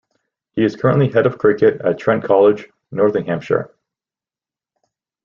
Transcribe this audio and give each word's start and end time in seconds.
He 0.53 0.63
is 0.63 0.75
currently 0.75 1.09
Head 1.09 1.27
of 1.27 1.37
Cricket 1.37 1.79
at 1.81 1.99
Trent 1.99 2.23
College, 2.23 2.67
Nottinghamshire. 2.89 3.71